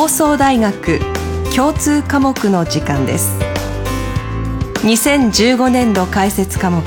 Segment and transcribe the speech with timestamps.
[0.00, 0.98] 放送大学
[1.54, 3.38] 共通科目の時間です。
[4.76, 6.82] 2015年度開設科目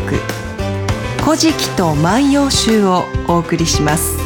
[1.24, 4.18] 古事記と万葉集をお送りします。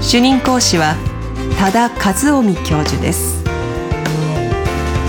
[0.00, 0.96] 主任講師は
[1.56, 3.44] 多田和臣教授です。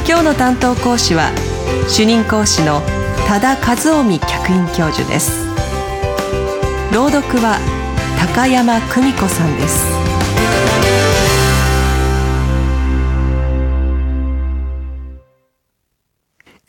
[0.07, 1.31] 今日の担当講師は
[1.89, 2.83] 主任講師の
[3.27, 5.47] 多田和臣客員教授です。
[6.93, 7.57] 朗読は
[8.19, 10.00] 高山久美子さんです。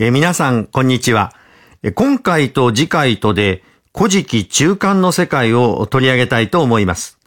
[0.04, 1.32] え皆さん、こんにちは。
[1.94, 3.62] 今回と次回とで、
[3.96, 7.20] 古事記中間の世界を取り上げたいと思います。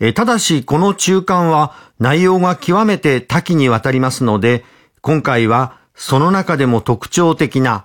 [0.00, 4.64] えただし、この中間は内容が極めて多岐にわたりますので、
[5.02, 7.84] 今回はその中でも特徴的な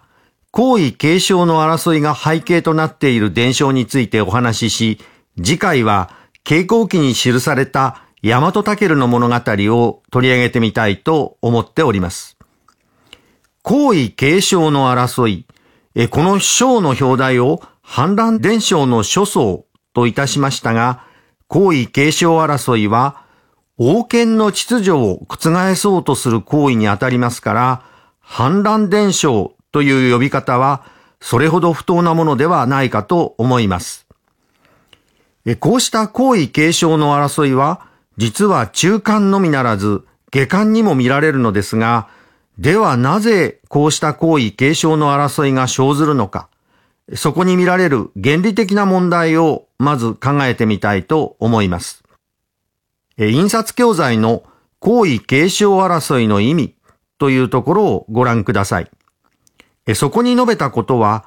[0.52, 5.00] 皇位継承の争いが背景となっている伝承についてお話しし、
[5.44, 6.10] 次回は
[6.46, 12.37] 傾向記に記された大和武の物語を取り上げてみたいと思っております。
[13.70, 15.46] 皇位継承の争い、
[16.10, 21.04] この章の表題を反乱伝承の諸相といたしましたが、
[21.50, 23.26] 皇位継承争いは
[23.78, 27.84] 王権の秩序を覆そうとする行為にあたりますから、
[28.22, 30.86] 反乱伝承という呼び方は
[31.20, 34.08] それほど不当なものではないかと思います。
[35.60, 37.82] こうした皇位継承の争いは、
[38.16, 42.16] 実は中間のみならず下間にも見られるのですが、
[42.58, 46.50] ではなぜこうした行為継承の争いが生ずるのか、
[47.16, 52.04] そこに見られる原理的な問題をまず考えてみたいと思います。
[53.18, 54.44] 印刷教材の
[54.80, 56.76] 行為継承争いの意味
[57.18, 58.92] というところをご覧ください。
[59.96, 61.26] そこに述べたことは、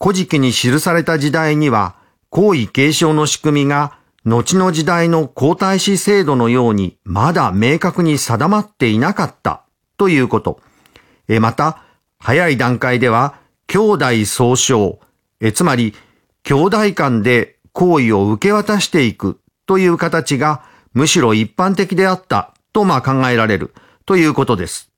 [0.00, 1.96] 古事記に記された時代には、
[2.30, 9.64] 行為継承の仕組みが後の時代の皇太子制度のようにまだ明確に定まっていなかった
[9.96, 10.60] ということ。
[11.38, 11.84] また、
[12.18, 13.34] 早い段階では、
[13.66, 14.98] 兄弟総称、
[15.54, 15.94] つまり、
[16.42, 20.62] 兄弟間で行為を受け渡していくという形が
[20.94, 23.72] むしろ一般的であったとまあ考えられる
[24.06, 24.90] ということです。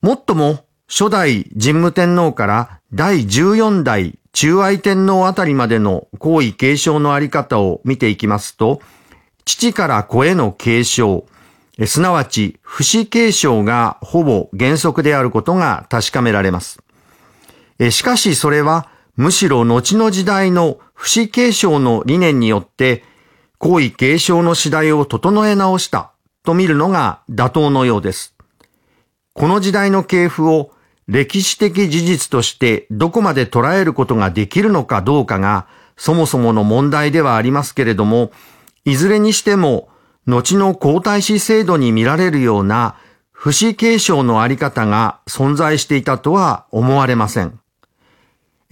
[0.00, 8.80] もっとも、初代神武天皇から第14代中愛天皇あたりまでの皇位継承のあり方を見ていきますと、
[9.44, 11.26] 父から子への継承、
[11.86, 16.80] すなわち、不死継承がほぼ原則であることが確かめられます。
[17.90, 23.04] しかしそれは、むしろ後の時代の不死継承の理念によって、
[23.58, 26.12] 皇位継承の次第を整え直した
[26.42, 28.34] と見るのが妥当のようです。
[29.34, 30.72] この時代の系譜を
[31.08, 35.66] 歴史的事実としてどこまで捉えることができるのかどうかが
[35.96, 38.32] そもそもの問題ではありますけれども、
[38.84, 39.88] いずれにしても
[40.26, 42.96] 後の皇太子制度に見られるような
[43.32, 47.58] 不死継承のあり方が存在していたとは思われません。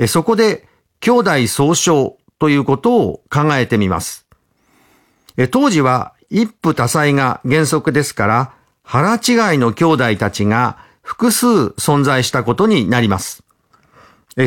[0.07, 0.69] そこで、
[1.01, 4.27] 兄弟総称ということを考えてみます。
[5.51, 8.53] 当時は一夫多妻が原則ですから、
[8.83, 13.43] 腹違いの兄弟たちが複数存在したことになります。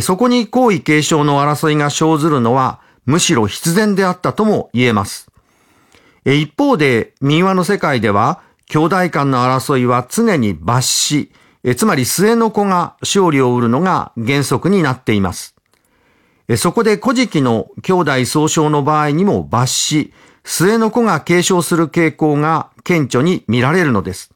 [0.02, 5.33] そこに皇位継承の争いが生ずるのは、むしろ必然であったとも言えます。
[6.26, 11.32] 一方で民話の世界では兄弟間の争いは常に抜死、
[11.76, 15.56] つまり末の子が勝利を売るのが原則になっています。
[16.58, 20.14] そこで古事記の兄弟総称の場合にも抜死、
[20.44, 24.32] 末の子が継承する傾向が顕著に見られるのです。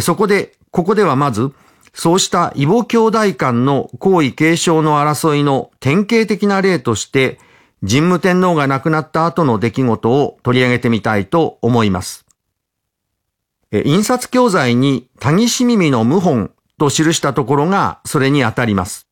[0.00, 1.52] そこで、ここではまず、
[1.94, 7.38] そうした異母兄弟間の皇位継承の争いの典型的な例として、
[7.84, 12.24] 神武天皇が亡くなった後の出来事を取り上げてみたいと思います。
[13.72, 19.08] 印刷教材にタギシ耳の謀反と記したところがそれにあたります。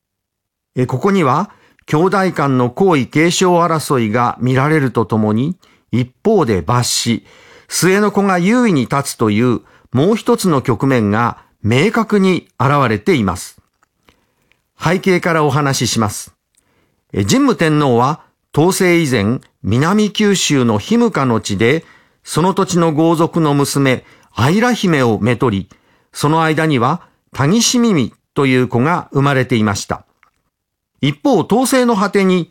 [0.87, 1.51] ここには、
[1.87, 5.57] 兄弟間の皇位継承争いが見られるとともに、
[5.91, 7.27] 一方で抜死、
[7.69, 9.63] 末の子が優位に立つという
[9.93, 13.61] もう一つの局面が明確に現れています。
[14.79, 16.37] 背景からお話しします。
[17.13, 21.85] 神武天皇は統制以前、南九州のヒムカの地で、
[22.25, 24.05] その土地の豪族の娘、
[24.35, 25.69] アイラ姫をめとり、
[26.13, 30.05] その間には、タギシミミという子が生まれていました。
[31.01, 32.51] 一方、統制の果てに、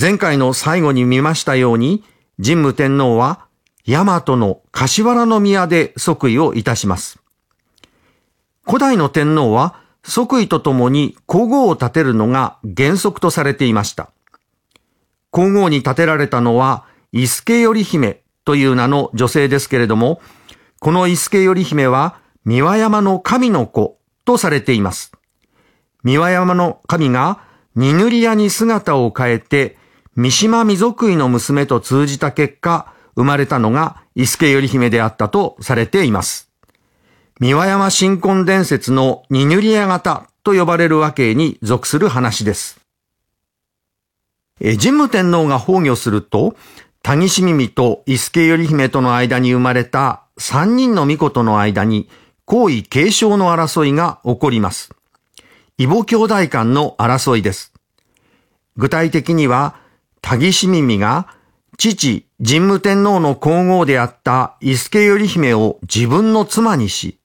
[0.00, 2.02] 前回の最後に見ましたように、
[2.42, 3.46] 神武天皇は、
[3.86, 7.20] 大和の柏原宮で即位をいたします。
[8.66, 14.10] 古代の天皇は、即位とともに皇后を立てるのが原則とされていました。
[15.36, 20.22] 皇后に建てられたのは、伊助頼姫という名の女性ですけれども、
[20.80, 22.16] この伊助頼姫は
[22.46, 25.12] 三輪山の神の子とされています。
[26.04, 27.40] 三輪山の神が
[27.74, 29.76] 二塗り屋に姿を変えて
[30.14, 36.50] 三島未族井の娘と通じた結果、生まれたのが伊助頼姫であったとされています。
[37.40, 42.85] 三輪山新婚伝説の二塗り屋型と呼ばれるわけに属する話です。
[44.60, 46.56] 神武天皇が崩御すると、
[47.02, 52.08] 谷義耳と伊助頼姫との間に生まれた三人の御子との間に
[52.46, 54.90] 皇位継承の争いが起こります。
[55.78, 57.74] 異母兄弟間の争いです。
[58.76, 59.76] 具体的には、
[60.22, 61.28] 谷義耳が
[61.76, 67.18] 父、神武天皇の皇后であった伊助頼姫を自分の妻にし、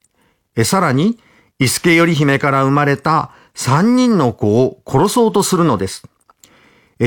[0.66, 1.18] さらに、
[1.60, 6.04] 伊助頼姫から生まれた三人の子を殺そうとするのです。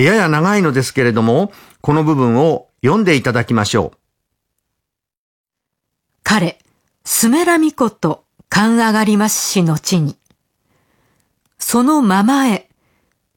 [0.02, 3.98] やや長いのですけれども、この部分を読んでいただきましょう。
[6.22, 6.58] 彼、
[7.04, 10.16] スメラミコと勘上がりますし後に。
[11.58, 12.68] そのままへ、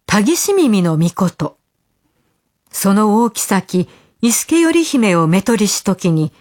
[0.06, 1.58] たぎし耳の御事。
[2.72, 3.88] その大きさき、
[4.22, 6.32] 伊助頼姫をめとりしときに、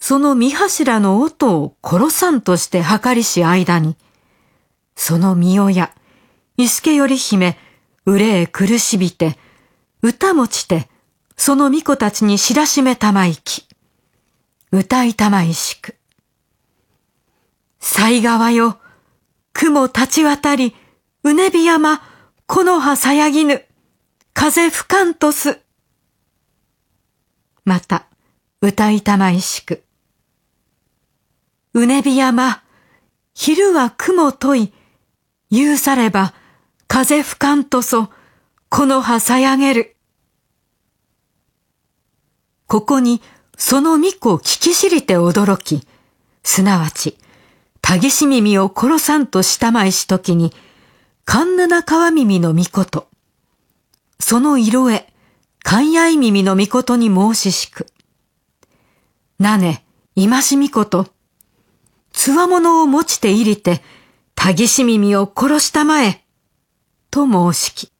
[0.00, 3.96] その御柱の音を殺さんとして計りし間に、
[4.96, 5.92] その御親、
[6.56, 7.56] 伊助頼姫、
[8.16, 9.36] 憂え苦しびて、
[10.00, 10.88] 歌もちて、
[11.36, 13.66] その御子たちに知らしめたまいき、
[14.72, 15.94] 歌いたまいしく。
[17.80, 18.78] 西川よ、
[19.52, 20.74] 雲立ち渡り、
[21.22, 22.02] うねび山、
[22.46, 23.64] 木の葉さやぎぬ、
[24.32, 25.60] 風吹かんとす。
[27.64, 28.06] また、
[28.62, 29.84] 歌いたまいしく。
[31.74, 32.62] うねび山、
[33.34, 34.72] 昼は雲問い、
[35.50, 36.32] 言うされば、
[36.88, 38.08] 風吹かんとそ、
[38.70, 39.96] この葉さやげる。
[42.66, 43.22] ここに、
[43.56, 45.86] その巫女を聞き知りて驚き、
[46.42, 47.18] すなわち、
[47.82, 50.52] たぎし耳を殺さんとしたまいしときに、
[51.26, 53.08] かんぬな川耳の巫女と、
[54.18, 55.12] その色へ、
[55.62, 57.86] かんやい耳の巫女とに申ししく。
[59.38, 61.06] なね、今し巫女と、
[62.12, 63.82] つわものを持ちて入りて、
[64.34, 66.24] たぎし耳を殺したまえ、
[67.26, 67.92] と申しき。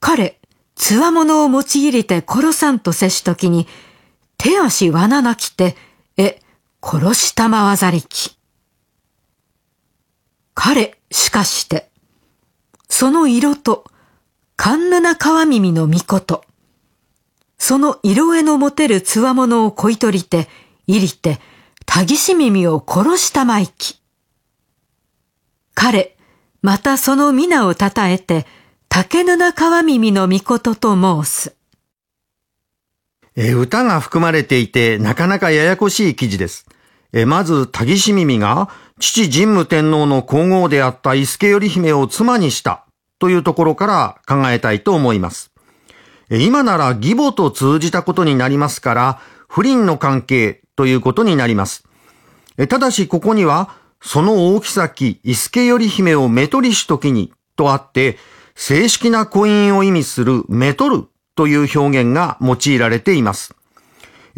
[0.00, 0.38] 彼、
[0.74, 3.66] つわものを持ち入りて殺さんとせしときに、
[4.36, 5.76] 手足わななきて、
[6.18, 6.40] え、
[6.82, 8.36] 殺したまわざりき。
[10.52, 11.90] 彼、しかして、
[12.90, 13.84] その色と、
[14.56, 16.44] かんぬな川耳の御こと、
[17.56, 20.48] その色絵の持てるつわものをこいとりて、
[20.86, 21.40] 入りて、
[21.86, 24.02] たぎし耳を殺したまいき。
[25.74, 26.16] 彼、
[26.62, 28.46] またその皆をたたえて、
[28.88, 31.56] 竹布川耳の御事と申す。
[33.34, 36.66] え歌が含まれていて、なかなかややこしい記事です。
[37.12, 38.70] えまず、たぎし耳が、
[39.00, 42.86] 父神武天皇の皇后であった伊助頼姫を妻にした
[43.18, 45.50] というところから考えたいと思います。
[46.30, 51.82] え今なら義母と通じたことになりますから、不倫の関係ということになります。
[52.56, 58.18] えただし、ここには、その大きさき、伊助頼姫をめとりしときに、とあって、
[58.56, 61.04] 正式な婚姻を意味するめとる
[61.36, 63.54] という表現が用いられています。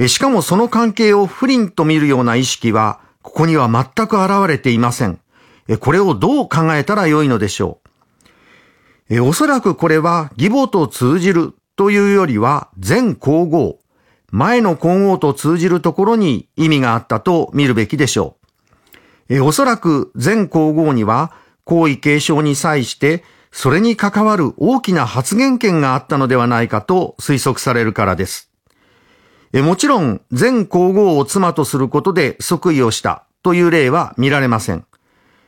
[0.06, 5.18] しかもその関係を不倫と見るような意識は、ここには全く現れていません。
[5.80, 7.80] これをどう考えたらよいのでしょ
[9.10, 9.22] う。
[9.22, 13.78] おそらくこれは義母と通じるというよりは前皇后、
[14.30, 18.43] 前の皇后と通じるところに意味があったと見るべきでしょう。
[19.28, 21.32] えおそらく前皇后には
[21.64, 28.50] 皇位継承に際してそれに関わる大きな発言権があったのではないかと推測されるからです。
[29.52, 34.84] えもちろん前皇后を妻とすることで即位をしたという例は見られません。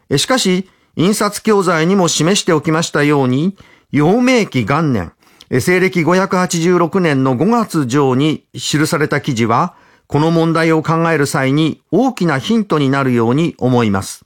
[0.09, 3.57] えしかし、印刷教材にも示しておきましたように、
[3.91, 5.13] 陽明期元年、
[5.51, 9.75] 西暦586年の5月上に記された記事は、
[10.07, 14.25] この問題を考える際に大きなヒントになるように思います。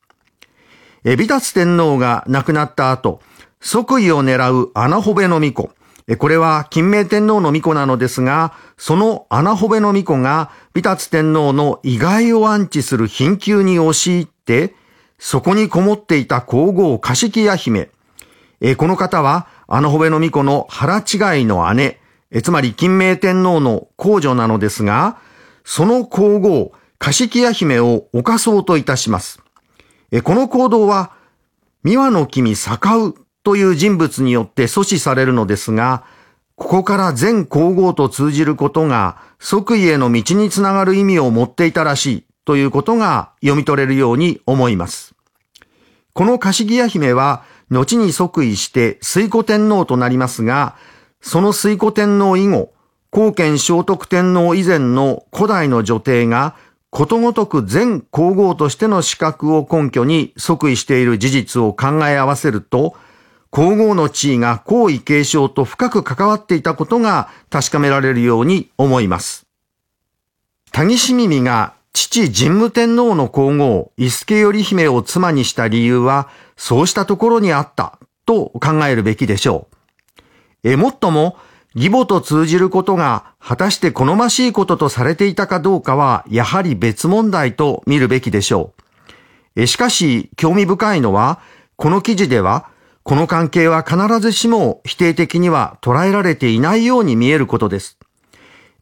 [1.05, 3.21] エビタツ天皇が亡くなった後、
[3.61, 5.71] 即位を狙う穴ホベの巫女。
[6.19, 14.75] これは金明天皇の巫女なのですが、その穴ホベの巫女が、ビタツ天皇の意外を安置する貧窮に押し入って、
[15.19, 17.91] そこにこもっていた皇后カシキヤ姫。
[18.77, 22.01] この方は、穴ホベの巫女の腹違いの姉、
[22.43, 25.19] つまり金明天皇の皇女なのですが、
[25.73, 29.41] その皇后、カシキヤ姫を犯そうといたします。
[30.25, 31.13] この行動は、
[31.85, 36.03] 三輪の君坂うという人物によって阻止されるのですが、
[36.57, 45.15] ここから全皇后と通じることが即位への道につながる意味を持っていたらしいということが読み取れるように思います。
[46.15, 50.75] このカシギヤ姫は後に即位して水古天皇となりますが、
[51.21, 52.73] その水古天皇以後、
[53.11, 56.55] 皇権聖徳天皇以前の古代の女帝が
[56.91, 62.95] ことごとく全皇后としての資格を根拠に即位している事実を考え合わせると、
[63.51, 69.47] 皇后の地位が皇位継承と深く関わっていたことが確かめられるように思います。
[70.71, 79.77] 田岸耳が父神武天皇の皇后、伊助頼姫を妻にした理由は、そうしたところにあったと考えるべきでしょう。
[80.63, 81.37] え、もっとも、
[81.75, 88.73] 義母と通じることが果たして好ましいこととされていたかどうかはやはり別問題と見るべきでしょ
[89.57, 89.67] う。
[89.67, 91.41] しかし興味深いのは
[91.77, 92.69] この記事では
[93.03, 97.99] この関係は必ずしも否定的には捉えられていないように見えることです。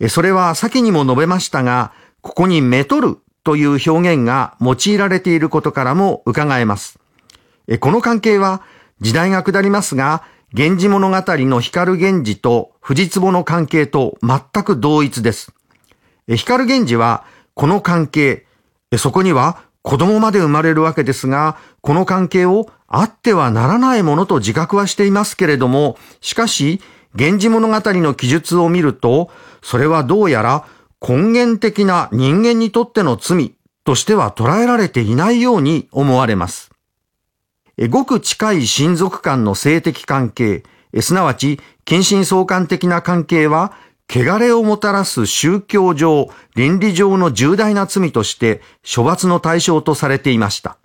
[0.08, 6.98] それは先にも述べましたがここにめとるという表現が用いられていることからも伺えます。
[7.80, 8.62] この関係は
[9.00, 10.22] 時代が下りますが
[10.54, 15.52] 源氏物語の光源氏と藤壺の関係と全く同一です。
[16.26, 18.46] 光源氏はこの関係、
[18.96, 26.80] そこには子供まで生まれるわけですが、この関係をあってはならないものと自覚はしていますけれども、しかし、
[27.12, 29.30] 源氏物語の記述を見ると、
[29.60, 30.64] それはどうやら
[31.06, 33.52] 根源的な人間にとっての罪
[33.84, 36.70] としては捉えられていないように思われます。
[37.90, 40.62] ごく近い親族間の性的関係、
[41.00, 43.72] すなわち近親相関的な関係は、
[44.10, 50.78] 汚れをもたらす宗教上、倫理上の重大な罪として処罰の対象とされていました。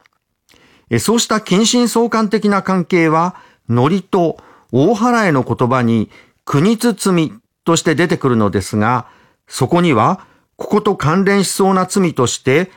[1.00, 3.36] そうした近親相関的な関係は、
[3.70, 4.38] ノリと
[4.72, 6.10] 大払いの言葉に
[6.46, 7.34] 国包み
[7.64, 9.08] として出てくるのですが、
[9.48, 10.26] そこには、
[10.58, 12.72] ここと関連しそうな罪として、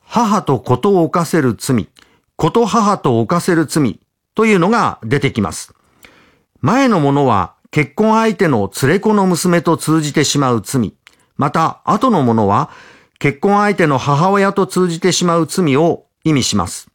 [0.00, 1.88] 母と子とを犯せる罪、
[2.36, 4.00] 子と母と犯せる罪
[4.34, 5.74] というのが出てきます。
[6.62, 10.94] 前のものは結婚相手の連れ子の娘と通じてしまう罪。
[11.36, 12.70] また、後のものは
[13.18, 16.88] 結婚相手の母親と通じてしまう罪を意味します。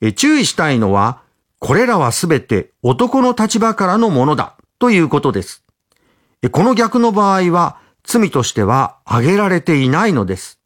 [0.00, 1.20] え注意したいのは、
[1.58, 5.64] これらはすべて男の立場からのものだということです。
[6.50, 10.58] この逆の場合は罪としては挙げられていないのです。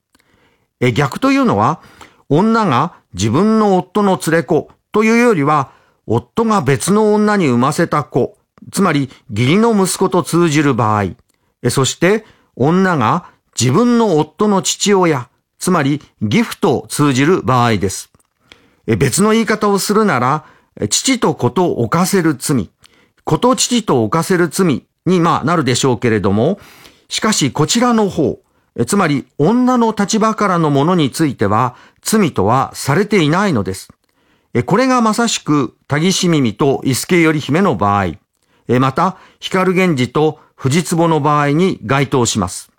[0.94, 1.80] 逆というのは、
[2.28, 5.72] 女が自分の夫の連れ子というよりは、
[6.06, 8.36] 夫が別の女に産ませた子、
[8.72, 11.10] つまり義理の息子と通じる場合、
[11.70, 13.26] そして女が
[13.58, 18.10] 自分の夫の父親、つまりギフと通じる場合です。
[18.86, 20.44] 別の言い方をするなら、
[20.90, 22.70] 父と子と犯せる罪、
[23.24, 26.60] 子と父と犯せる罪にまあなるでしょうけれども、
[27.08, 28.38] しかしこちらの方、
[28.86, 33.88] つまり女の立場からのものについては罪とはされていないのです。
[34.64, 38.14] これがまさしくタギシミミと伊助頼姫の場合、
[38.80, 42.72] また光源氏と藤壺の場合に該当します。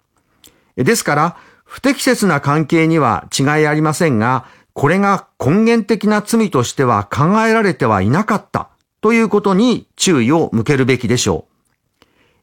[0.75, 8.69] ですから、不適切な関係には違いありませんが、これが根源的な罪としては考えられてはいなかった
[9.01, 11.47] ということに注意を向けるべきでしょ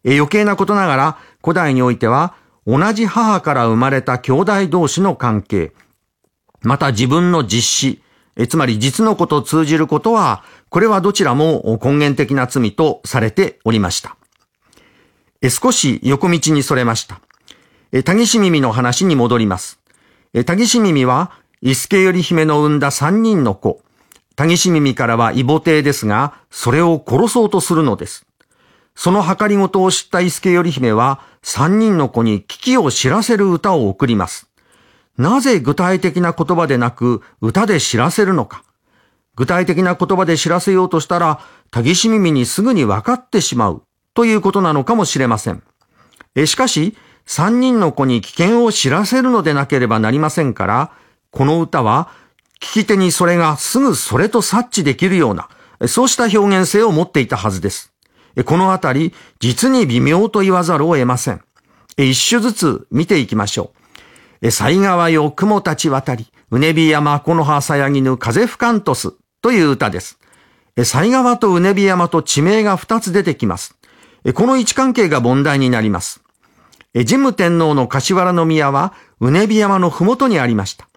[0.05, 0.15] う。
[0.15, 2.35] 余計なことながら、古代においては
[2.67, 5.73] 同じ母から生まれた兄弟同士の関係、
[6.61, 8.03] また自分の実施
[8.37, 14.17] 子、つまり実の子と通じることは、これはどちらも根源的な罪とされておりました。
[15.49, 17.21] 少し横道にそれました。
[18.05, 19.79] タギシミミの話に戻ります。
[20.47, 23.83] タギシミミは、イスケより姫の産んだ三人の子。
[24.37, 28.27] タギシミミからは異母帝ですが、それを殺そうとするのです。
[28.97, 34.49] その計りごとを知った伊助頼姫は、三人の子に危機を知らせる歌を送ります。
[35.17, 38.65] なぜ具体的な言葉でなく歌で知らせるのか。
[39.37, 41.41] 具体的な言葉で知らせようとしたら、
[41.71, 43.83] たぎし耳にすぐに分かってしまう
[44.15, 45.63] ということなのかもしれません。
[46.35, 50.93] えしかし、三人の子に危険を知らせるのでなければなりませんから、
[51.31, 52.11] この歌は、
[52.61, 55.49] 聞き手にそれがすぐそれと察知できるような、
[55.89, 57.93] そうした表現性を持っていたはずです。
[58.45, 61.43] このあたり、実に微妙と言わざるを得ません。
[61.97, 63.74] 一種ずつ見ていきましょう。
[64.47, 70.19] 西川よ雲立ち渡り、うねび山この葉さやぎぬ風吹かんとすという歌です。
[70.77, 73.75] 西川とうねび山と地名が二つ出てきます。
[74.35, 76.23] この位置関係が問題になります。
[76.93, 80.91] 神武天皇の柏原宮はうねび山のふもとにありました。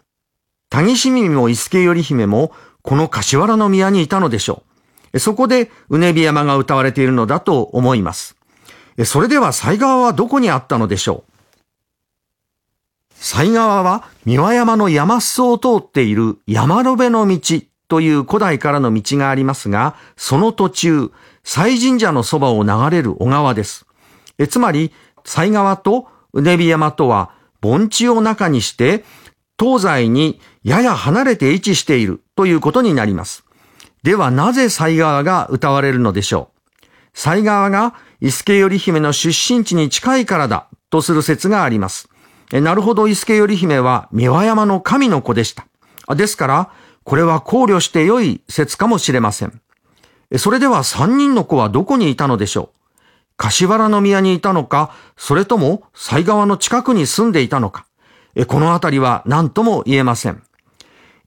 [0.70, 2.52] 谷市民も伊助頼姫も
[2.82, 4.64] この柏原宮にいたのでしょ
[5.14, 5.20] う。
[5.20, 8.36] そこで、うねび山が歌われているのだと思います。
[9.06, 11.37] それでは西川はどこにあったのでしょう
[13.20, 21.12] 西川は三輪山の山裾を通っている山の辺の道という古代からの道がありますが、その途中、
[21.44, 23.86] 西神社のそばを流れる小川です。
[24.38, 24.94] えつまり、
[25.26, 29.04] 西川とうねび山とは盆地を中にして、
[29.60, 33.44] 東西にやや離れて位置しているということになります。
[34.04, 36.88] ではなぜ西川が歌われるのでしょう？
[37.14, 42.10] 西川が伊助頼姫の出身地に近いからだとする説があります。
[42.52, 45.68] なるほど伊助頼姫は三輪山の神の子でした。
[46.16, 46.72] ですから、
[47.04, 49.62] これは考慮して良い説かもしれません。
[50.38, 52.78] それでは三人の子はどこにいたのでしょう？
[53.38, 57.86] 柏原の宮にいたのか、それとも西川の近くに住んでいたのか？
[58.48, 60.42] このあたりは何とも言えません。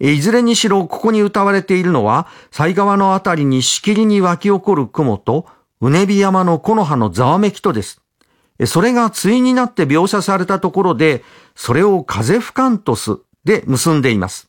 [0.00, 5.46] いずれにしろここに歌われているのは、西川のあたりにしきりに湧き起こる雲と、
[5.82, 7.99] うねび山の木の葉のざわめきとです。
[8.66, 11.24] それが対になって描写されたところで、
[11.54, 14.48] それを風フカントスで結んでいます。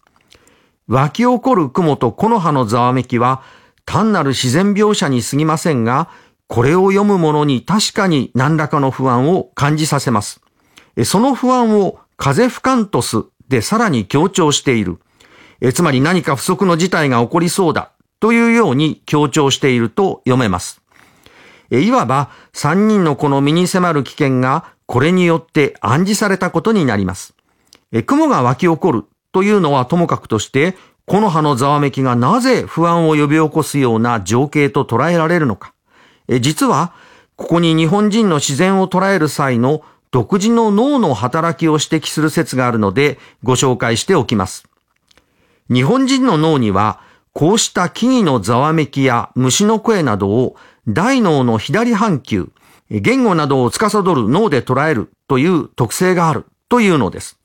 [0.88, 3.44] 湧き起こる雲と木の葉のざわめきは、
[3.86, 6.10] 単なる自然描写に過ぎませんが、
[6.48, 10.42] これを読む者に確かに何らかの不安を感じさせます。
[11.06, 15.00] その不安を風フカントスでさらに強調している。
[15.74, 20.81] つまり何か不測の事態が起こりそうだというように強調していると読めます。
[21.80, 27.34] いわば三人の子の身に迫る危険がこれによって暗示されたことになります。
[28.06, 30.76] 雲が湧き起こるというのはともかくとして、
[31.06, 35.74] 木の葉のざわめきがなぜ不安を呼び起こすような情景と捉えられるのか。
[36.42, 36.94] 実は、
[37.36, 44.68] ここに日本人の自然を捉える際の独自の脳の働きを指摘する説があるのでご紹介しておきます。
[45.70, 47.00] 日本人の脳には、
[47.34, 50.58] こうした木々のざわめきや虫の声などを
[50.88, 52.52] 大脳の左半球、
[52.90, 57.40] 言語などを司る脳で捉えるという特性があるというのです。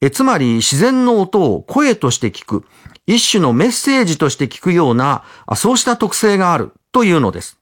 [0.00, 2.64] えつまり自然の音を声として聞く、
[3.06, 5.24] 一種のメッセージとして聞くような、
[5.56, 7.58] そうした特性があるというのです。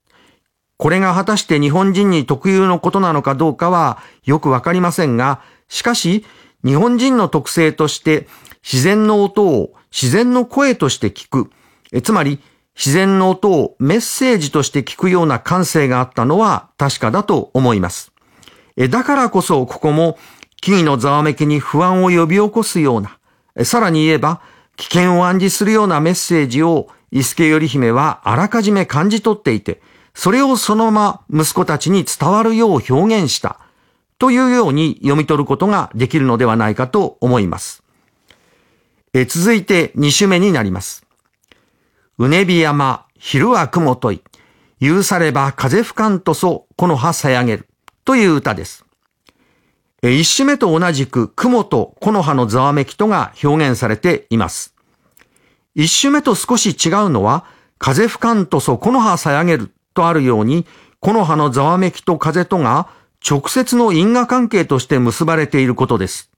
[0.77, 6.25] これが果たして日本人に特有のことなのかどうかはよくわかりませんが、しかし
[6.65, 8.29] 日本人の特性として
[8.63, 11.51] 自然の音を自然の声として聞く、
[11.93, 12.39] えつまり
[12.79, 18.13] 自然の音をメッセージとして聞くような感性があったのは確かだと思います。
[18.89, 20.17] だからこそここも
[20.61, 23.19] 木々のざわめきに不安を呼び起こすような、
[23.65, 24.41] さらに言えば
[24.77, 29.83] 危険を暗示するようなメッセージを伊助頼姫はあらかじめ感じ取っていて、
[30.15, 33.59] それをそのまま息子たちに伝わるよう表現した
[34.19, 37.83] というように読み取ることができるのではないかと思います。
[39.15, 41.08] え続いて2種目になります。
[42.21, 44.23] うねび山、昼は雲とい、
[44.81, 47.69] 許されば風吹かんとそ、この葉さやげる、
[48.05, 48.85] という歌です。
[50.03, 54.75] 一首目と同じく雲と木の葉のざわめきとが表現されています。
[55.77, 57.45] 一首目と少し違うのは、
[57.79, 60.67] 風吹かんとそこの葉さやげるとあるように、
[60.99, 62.89] 木の葉のざわめきと風とが
[63.25, 66.33] 直接の因果関係として結ばれていることです。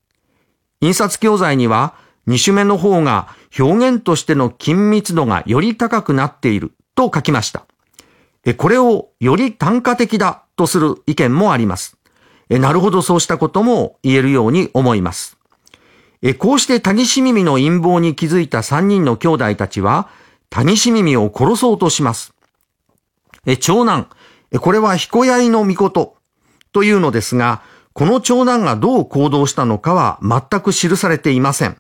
[0.82, 1.94] 印刷教材には、
[2.30, 7.66] 二種目の方が表現としての緊密度がより高くなっていると書きました。
[8.56, 11.96] これをより単価的だとする意見もあります。
[12.48, 15.38] なるほどそうしたことも言えるように思います。
[16.38, 20.08] こうしてタギシミミの陰謀に気づいた三人の兄弟たちは、
[20.50, 22.32] タギシミミを殺そうとします。
[23.58, 24.08] 長男、
[24.60, 26.14] これは彦谷の御事
[26.72, 27.62] というのですが、
[27.92, 31.76] この長男がどう行動したのかは全く記されていません。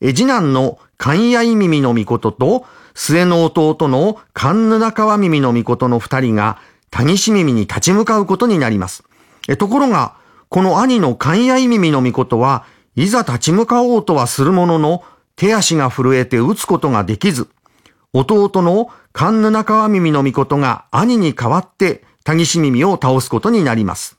[0.00, 6.58] 次男の関谷耳の御事と、末の弟の神布川耳の御事の二人が、
[6.90, 9.04] 谷し耳に立ち向かうことになります。
[9.58, 10.16] ところが、
[10.48, 12.64] この兄の関谷耳の御事は、
[12.96, 15.04] いざ立ち向かおうとはするものの、
[15.36, 17.48] 手足が震えて撃つことができず、
[18.12, 24.16] 弟の神布川耳の御事が兄に代わって、谷し耳を倒すことになります。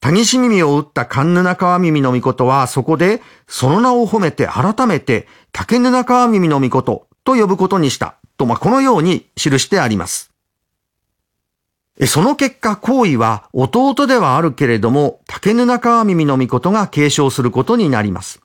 [0.00, 8.16] 谷し耳を打った神布川耳の御事は、そこで、その名を褒めて改めて、竹布川耳の御事と呼ぶことにした。
[8.36, 10.30] と、まあ、このように記してあります。
[12.06, 18.40] その結果、行為は弟ではあるけれども、竹布川耳の御事が継承することになります。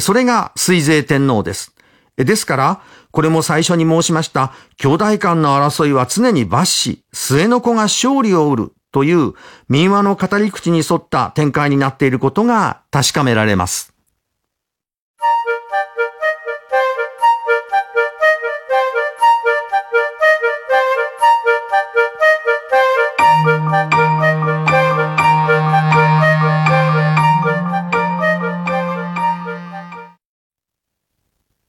[0.00, 1.72] それが水税天皇です。
[2.16, 2.80] ですから、
[3.12, 9.34] これも最初に申しました、兄弟間の争いは常に抜死、末の子が勝利を得るという
[9.68, 13.92] 民話の語り口に沿った展開になっていることが確かめられます。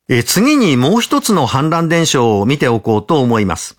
[0.07, 3.77] え次にもう一つの反乱伝承を見ておこうと思います。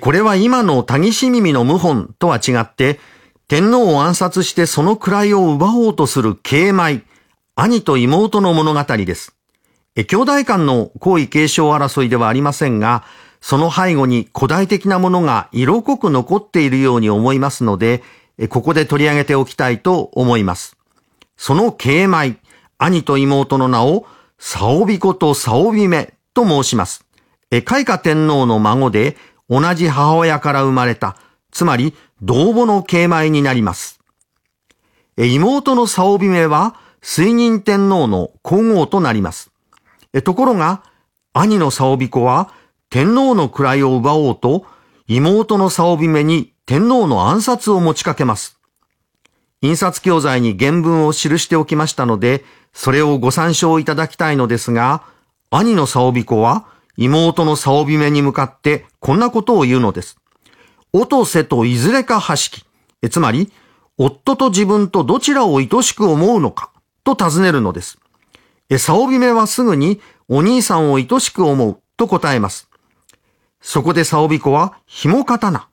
[0.00, 3.00] これは今のタギシ耳の謀反とは違って、
[3.48, 7.02] 天皇を暗殺してその位を奪おうとする慶米、
[7.56, 9.34] 兄と妹の物語です。
[9.96, 13.04] 兄弟間の皇位継承争いではありませんが、
[13.40, 18.02] その背後に古代的なものが色濃く残っているように思いますので、
[18.50, 20.76] ここで取り上げておきたいと思います。
[21.36, 22.36] その慶米、
[22.78, 24.06] 兄と妹の名を、
[24.38, 27.04] 沙帯子と沙帯目と申します。
[27.64, 29.16] 開花天皇の孫で、
[29.50, 31.16] 同じ母親から生まれた、
[31.50, 34.00] つまり同母の慶米になります。
[35.18, 39.50] 妹の沙帯目は、水仁天皇の皇后となります。
[40.24, 40.82] ところが、
[41.32, 42.52] 兄の沙帯子は、
[42.90, 44.64] 天皇の位を奪おうと、
[45.08, 48.58] 妹の沙帯目に天皇の暗殺を持ちかけます。
[49.62, 55.02] 印刷教材に原文を記しておきましたので、それをご参照いただきたいのですが、
[55.50, 56.66] 兄の沙帯子は
[57.00, 60.18] 妹の沙帯目に向かってこんなことを言うのです。
[60.92, 62.66] おとせといずれかはしき。
[63.08, 63.50] つまり、
[63.96, 66.70] 夫と自分とどちらを愛しく思うのか、
[67.02, 67.98] と尋ねるのです。
[68.76, 72.68] 沙帯目はすぐにお兄さんを愛しく思う、と答えます。
[73.62, 75.68] そこで沙帯子は紐刀。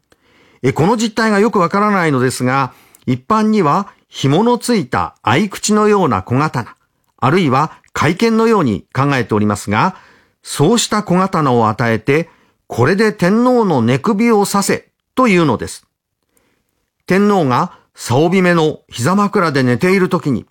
[0.64, 2.74] えこの実態がよくわからないのですが、
[3.06, 6.76] 一般には紐のついた合口のような小刀、
[7.18, 9.98] あるいは会見のように考えておりますが、
[10.50, 12.30] そうした小刀を与えて、
[12.68, 15.86] これで天皇の寝首を刺せというのです。
[17.06, 20.46] 天皇が竿帯目の膝枕で寝ている時に、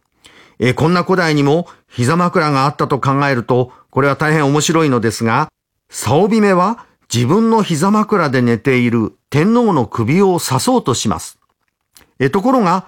[0.59, 5.49] えこんな古代にも膝枕があったと考えると、これは大変面白いのですが、
[5.89, 11.39] 竿帯目は自分の膝枕で寝ている天皇の首を刺そうとします。
[12.19, 12.87] えところが、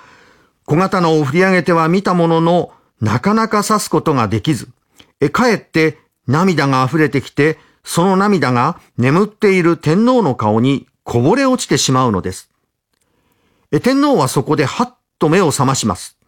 [0.67, 4.69] 小刀を振り上げては見たものの、なかなか刺すことができず、
[5.23, 12.51] えかえって涙が溢れてきて、その涙が眠っている天皇の顔にこぼれ落ちてしまうのです。
[13.83, 16.19] 天皇はそこではっと目を覚まします。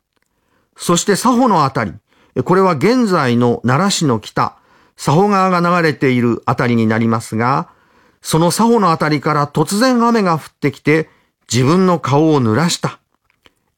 [0.77, 1.93] そして佐保のあたり、
[2.45, 4.57] これは現在の奈良市の北、
[4.97, 7.69] 佐保川が流れているあたりになりますが、
[8.23, 11.11] その佐保のあたりから突然雨が降ってきて、
[11.53, 13.01] 自分の顔を濡らした。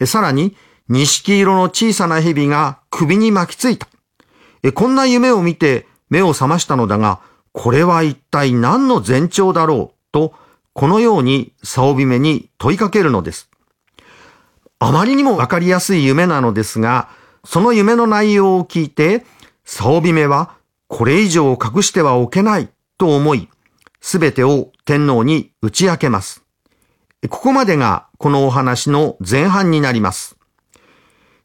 [0.07, 0.57] さらに、
[0.89, 3.89] 錦色の小さな蛇が首に巻きついた。
[4.75, 7.21] こんな夢を見て目を覚ましたのだが、
[7.53, 10.35] これは一体何の前兆だろうと、
[10.75, 13.49] このように沙帯目に問いかけるのです。
[14.79, 17.09] あまりにもわかりやすい夢なのですが、
[17.45, 19.25] その夢の内容を聞いて、
[19.65, 23.49] 沙帯目はこれ以上隠してはおけないと思い、
[24.03, 26.43] すべてを天皇に打ち明けます。
[27.31, 30.37] ここまでがこのお話の前半になります。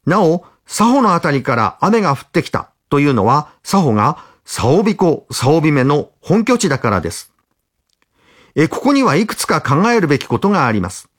[0.04, 7.34] なお、サホのあたりから雨が降ってきたというのは、サホがサオビコ、サオビメの本拠地だからです。
[8.54, 11.10] え、ここにはいくつか考えるべきことがあります。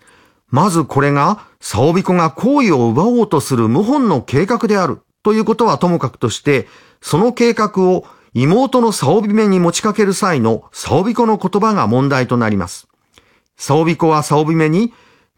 [0.48, 6.68] まずこれが、サオビコが行為を奪おうとする謀反の計画であるということはともかくとして、
[7.02, 12.88] その計画を妹のサオビメに持ちかける際のサオビコの言葉が問題となります。
[13.58, 14.92] 沙帯子は沙帯目に、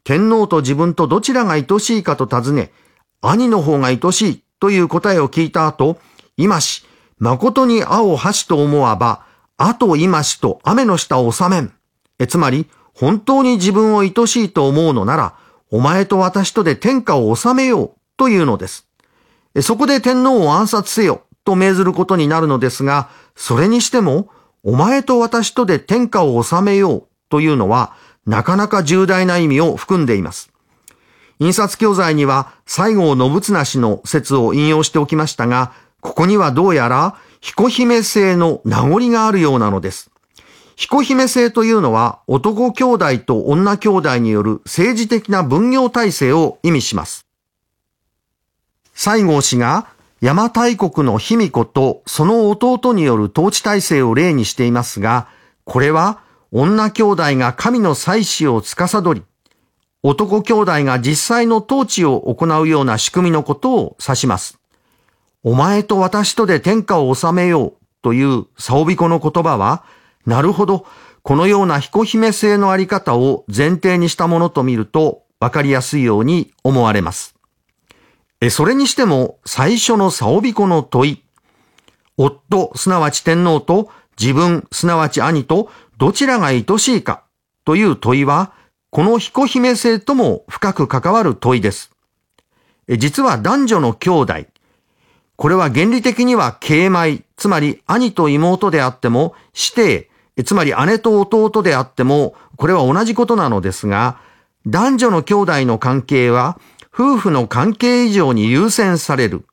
[0.06, 2.72] 天皇と自分とどちらが愛しいかと尋ね、
[3.20, 6.00] 兄の方が愛しいという答えを聞いた後、
[6.38, 6.86] 今し、
[7.22, 9.24] 誠に青橋と思わば、
[9.56, 11.72] あと今しと雨の下を収めん。
[12.18, 15.36] え、つまり、本当に自分を愛しいと思うのなら、
[15.70, 18.88] お前と私とで天下を治めようというのです。
[19.62, 24.30] そこで天皇を暗殺せよと命ずることになるのですが、それにしても、
[24.64, 27.94] お前と私とで天下を治めようというのは、
[28.26, 30.52] なかなか重大な意味を含んでいます。
[31.38, 40.12] 印刷教材には西郷信綱氏の説を引用しておきましたが、ここにはどうやら彦姫制の名残があるようなのです。
[40.76, 47.26] 彦姫制というのは男兄弟と女兄弟による政治的な分業体制を意味します。
[48.94, 49.88] 西郷氏が
[50.22, 55.28] 邪馬台国の卑弥呼とその弟による統治体制を例にしていますが、
[55.66, 59.24] これは女兄弟が神の祭祀を司り、
[60.04, 64.61] 男兄弟が実際の統治を行うような仕組みのことを指します。
[65.44, 69.84] お前と私とで天下を治めようという沙帯子の言葉は、
[70.26, 70.86] なるほど、
[71.24, 77.36] このような彦姫制のあり方を前提にしたものと見ると分かりやすいように思われます。
[78.40, 81.24] えそれにしても最初の沙帯子の問い、
[82.18, 87.24] 夫、すなわち天皇と自分、すなわち兄とどちらが愛しいか
[87.66, 88.54] という問いは、
[88.90, 91.92] この彦姫性とも深く関わる問いです。
[92.90, 94.34] 実は男女の兄弟、
[95.42, 104.20] これは原理的には敬米、つまり兄と妹であっても、指定、つまり姉と弟であっても、これは同じことなのですが、
[104.68, 106.60] 男女の兄弟の関係は、
[106.94, 109.48] 夫婦の関係以上に優先される。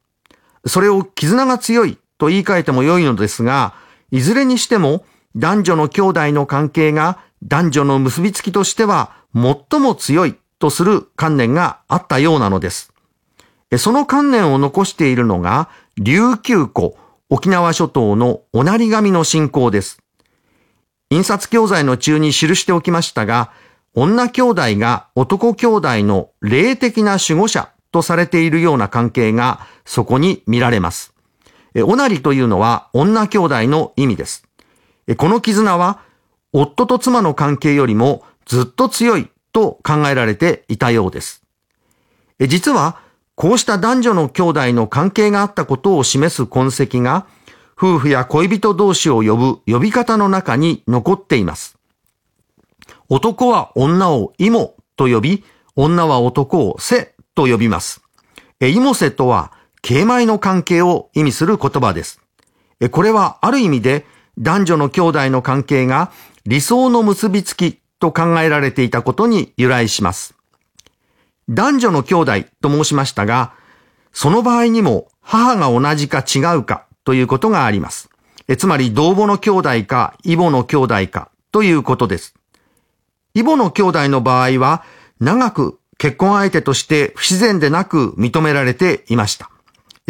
[0.67, 3.73] それを絆が強いと言い換えても良いのですが、
[4.11, 12.93] いずれにしても男女の兄弟の関係が男女の結びつきとしては最も強いとする観念があったようなのです。
[13.77, 16.97] その観念を残しているのが琉球湖、
[17.29, 20.01] 沖縄諸島のおなり神の信仰です。
[21.11, 23.51] 印刷教材の中に記しておきましたが、
[23.95, 31.13] 女兄弟が男兄弟の霊的な守護者とされているような関係がそこに見られます。
[31.85, 34.45] おなりというのは女兄弟の意味です。
[35.17, 36.01] この絆は
[36.53, 41.43] 夫と妻の関係よりもずっと強いと考えられていたようです。
[42.41, 43.01] 実は
[43.39, 47.29] こうした男女の兄弟の関係があったことを示す痕跡が
[47.77, 51.79] 夫婦や恋人同士を呼ぶ呼び方の中に残っています。
[53.09, 55.45] 男は女を妹と呼び、
[55.77, 58.03] 女は男をせと呼びます。
[58.59, 62.21] 妹せとは、敬米の関係を意味する言葉です。
[62.91, 64.05] これはある意味で
[64.37, 66.11] 男女の兄弟の関係が
[66.45, 70.38] 理想の結びつきと考えられていたことに由来します。
[71.49, 73.53] 男女の兄弟と申しましたが、
[74.13, 78.11] その場合にも母が同じか違うかということがあります。
[78.49, 82.35] えつまり同母の兄弟か異母の兄弟かということです。
[83.35, 84.85] 異母の兄弟の場合は
[85.21, 89.51] 長く結婚相手として不自然でなく認められていました。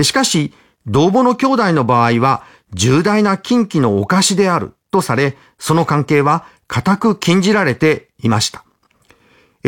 [0.02, 0.52] しかし、
[0.86, 8.64] 同母の兄弟の場合は重大な禁忌の犯しであるとされ、その関係は固く禁じられていました。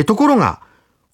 [0.07, 0.61] ところが、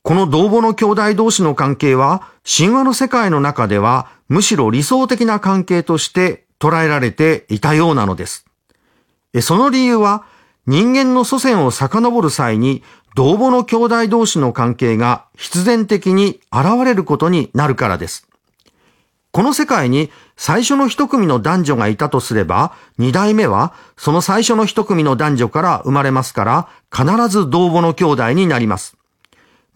[0.07, 8.47] この同母の兄弟同士の関係は、神話の世界の中では、むしろ理想的な関係として捉えられていたようなのです。
[9.40, 10.23] その理由は、
[10.64, 12.85] 人間の祖先を遡る際に、
[13.16, 18.29] 同母の兄弟同士の関係が必然的に現れることになるからです。
[19.33, 28.97] この世界に最初の一組の男女がいたとすれば、二代目はその最初の一組の男女から生まれますから、必ず同母の兄弟になります。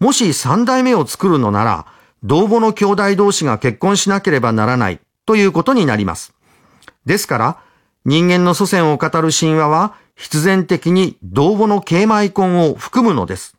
[0.01, 1.85] もし三代目を作るのなら、
[2.23, 6.33] 同母の兄弟同士が結婚しなければならないということになります。
[7.05, 7.57] ですから、
[8.03, 13.55] 人間の祖先を語る神話は必然的に同母の慶米婚を含むのです。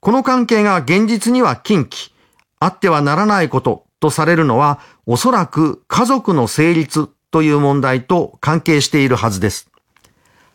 [0.00, 2.12] この関係が現実には禁忌、
[2.58, 9.70] あってはならないこととされるのは、おそらく家族の成立という問題と関係しているはずです。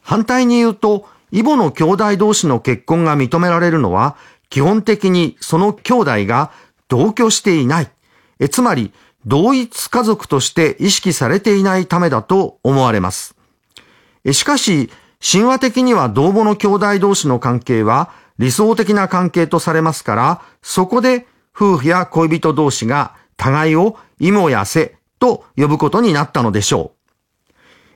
[0.01, 4.17] 反対に言うと、異母の兄弟同士の結婚が認められるのは、
[4.49, 6.51] 基本的にその兄弟が
[6.87, 7.89] 同居していない。
[8.39, 8.93] えつまり、
[9.25, 13.35] 同一家族として意識されていないためだと思われます。
[14.31, 26.93] しかし、神話的には同母の兄弟同士の関係は理想的な関係とされますから、そこで夫婦や恋人同士が互いを芋やせと呼ぶことになったのでしょ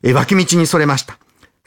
[0.04, 0.10] う。
[0.10, 1.21] え、脇道にそれました。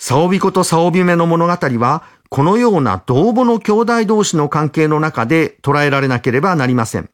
[0.07, 7.09] サオビコとサオビメの物語は、このような同母の兄弟同士の関係の中で捉えられなければなりません。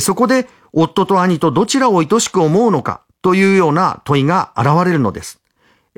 [0.00, 5.40] そこで、夫と兄とどちらを愛しく思うのかというような問いが現れるのです。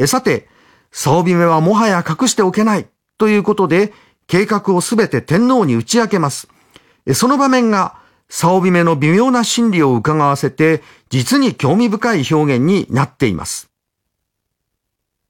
[0.06, 0.46] さて、
[0.92, 2.86] サオビメはもはや隠しておけない
[3.18, 3.92] ということで、
[4.28, 6.46] 計画をすべて天皇に打ち明けます。
[7.14, 7.96] その場面が
[8.28, 13.67] サオビメの微妙な心理を伺わせて、実に興味深い表現になっています。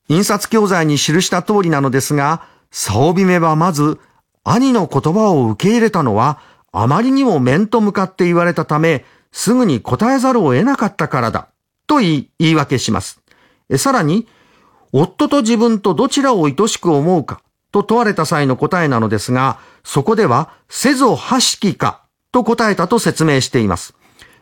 [0.09, 3.99] 印刷教材に記した通りなのですが、サオビメはまず、
[4.45, 6.41] 兄の言葉を受け入れたのは、
[6.73, 11.49] あまりにも面と向かって言われたため、すぐに答えざるを得なかったからだ、
[11.87, 13.21] と言い、言い訳します。
[13.77, 14.27] さらに、
[14.93, 23.95] 夫と自分とどちらを愛しく思うか、と問われた際の答えなのですが、そこでは、せぞはしきか、と答えたと説明しています。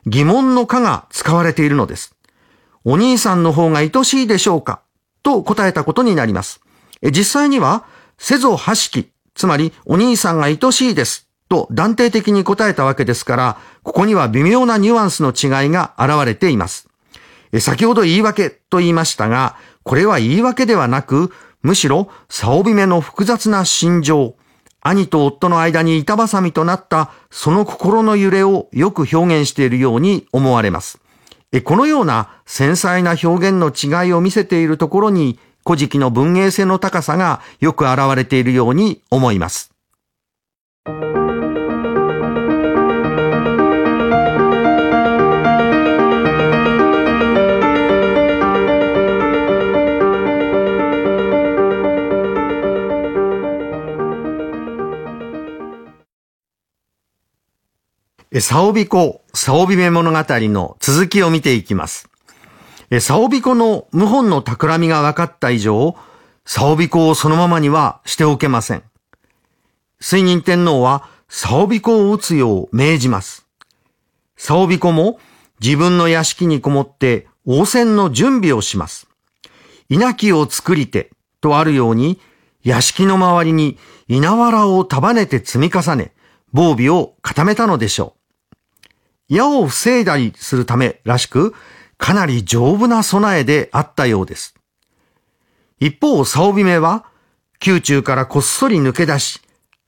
[0.07, 2.15] 疑問のかが使われているのです。
[2.85, 4.83] お兄さんの方が愛しいでしょうか
[5.27, 6.61] と答えたことになります。
[7.03, 7.85] 実際には、
[8.17, 16.89] せぞはしき、つまりお兄さんが愛しいですと断定的に答えたわけですから、ここには微妙なニュアンスの違いが現れています。
[17.59, 24.37] 先ほど言い訳と言いましたが、これは言い訳ではなく、むしろ、サオビメの複雑な心情、
[24.81, 31.01] 兄と夫の間に板挟みとなったその心の揺れをよく表現しているように思われます。
[31.61, 39.76] このような繊細な表現の違いを見せているところに、古事記の文芸性の高さがよく現れているように思います。
[58.41, 62.11] サオビコ、サオビメ物語の続きを見ていきます。
[63.01, 65.97] サオビコの謀反の企みが分かった以上、
[66.45, 68.83] サオビコをそのままにはしておけません。
[70.01, 73.47] 水仁天皇はサオビコを撃つよう命じます。
[74.37, 75.19] サオビコも
[75.61, 79.09] 自分の屋敷にこもって応戦の準備をします。
[79.89, 82.21] 稲木を作りてとあるように
[82.63, 86.13] 屋敷の周りに稲わらを束ねて積み重ね、
[86.53, 88.26] 防備を固めたのでしょう。
[89.29, 91.55] 矢を防いだりするためらしく、
[91.99, 94.55] かなり丈夫な備えであったようです。
[95.81, 97.07] 一方、サオビメは、
[97.65, 99.41] 宮中からこっそり抜け出し、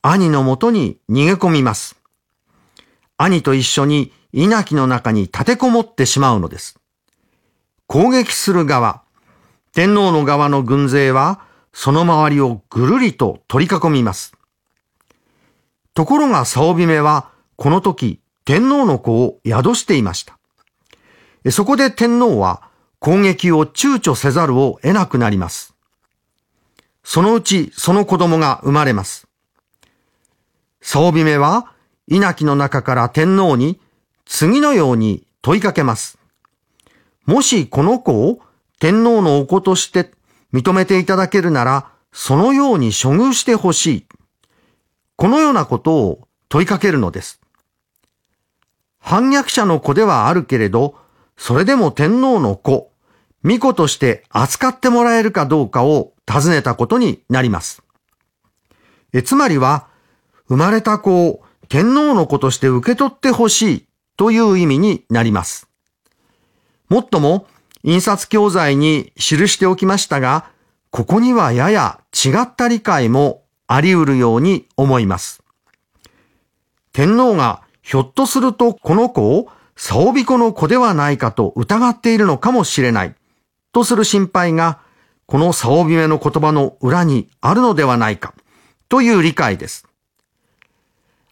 [0.03, 1.97] 兄のもとに逃げ込みます。
[3.17, 6.79] 兄と一緒に稲木の中に立てこもってしまうのです。
[7.87, 9.03] 攻撃する側、
[9.73, 11.41] 天皇の側の軍勢は、
[11.73, 14.35] その周りをぐるりと取り囲みます。
[15.95, 20.39] ところがサオビメは、この時、天皇の子を宿していました。
[21.51, 22.63] そこで天皇は
[22.99, 25.75] 攻撃を躊躇せざるを得なくなります。
[27.05, 29.29] そのうちその子供が生まれます。
[30.81, 31.75] サオビメは
[32.07, 33.79] 稲木の中から天皇に
[34.25, 36.17] 次のように問いかけます。
[37.27, 38.41] もしこの子を
[38.81, 40.11] 天皇のお子として
[40.55, 44.07] 認めていただけるなら、そのように処遇してほしい。
[45.17, 47.43] このようなことを問いかけるのです。
[49.09, 50.95] 反逆者の子ではあるけれど、
[51.39, 52.93] それでも天皇の子、
[53.43, 57.83] 巫女として扱ってもらえるかどうかを尋ねたことになります。
[59.15, 59.89] えつまりは、
[60.47, 61.41] 生まれた子を
[61.71, 65.71] 天皇の子として受け取ってほしいという意味になります。
[66.91, 67.47] もっとも、
[67.85, 70.51] 印刷教材に記しておきましたが、
[70.91, 75.43] ここにはやや違った理解もあり得るように思います。
[76.93, 83.15] 天皇がひょっとするとこの子をサオビコの子ではないかと疑っているのかもしれない
[83.73, 84.81] とする心配が
[85.25, 88.35] このサオビメの言葉の裏にあるのではないか
[88.91, 89.87] という理解です。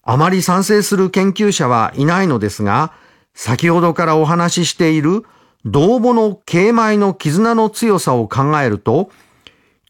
[0.02, 2.94] あまり賛成する研究者はいないのですが、
[3.34, 5.24] 先ほどからお話ししている
[5.66, 9.10] 同母の慶米の絆の強さを考えると、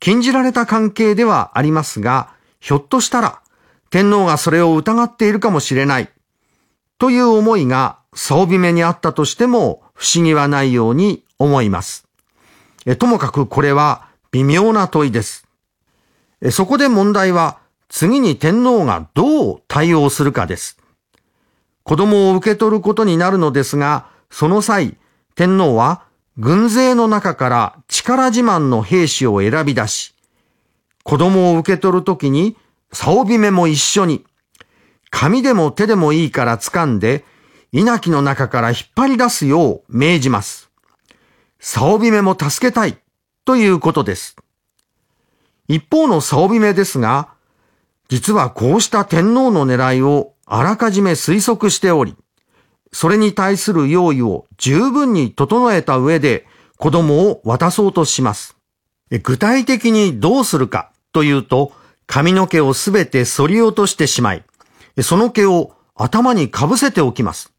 [0.01, 3.41] 禁じられた関係ではありますが、ひょっとしたら
[3.91, 6.09] 天皇がそれを疑っているかもしれない
[6.99, 12.07] という思いが装備目にあったとしても不思議はないように思います。
[12.87, 15.47] えともかくこれは微妙な問いです。
[16.41, 20.79] えそこで問題は次に天皇がどう対応するかです。
[21.83, 24.97] 子供を受け取ることになるのですが、その際、
[25.37, 26.03] 天皇は
[26.37, 30.15] 軍勢の中から力自慢の兵士を選び出し、
[31.05, 32.57] 子供を受け取るときに、
[32.93, 34.25] 竿びめも一緒に、
[35.19, 37.25] 紙でも手でもいいから掴んで、
[37.73, 40.69] 稲木の中から引っ張り出すよう命じます。
[41.59, 42.99] 竿びめも助けたい、
[43.47, 44.37] ということです。
[45.69, 47.31] 一方の竿びめですが、
[48.11, 52.15] 実はこうした天皇の狙いをあらかじめ推測しており、
[52.93, 58.59] それに対する用意を十分に整えた上で子供を渡そうとします。
[59.23, 61.73] 具体的にどうするかというと、
[62.07, 64.45] 髪の毛をすべて反り落としてしまい、
[65.03, 67.53] その毛を頭にかぶせておきます。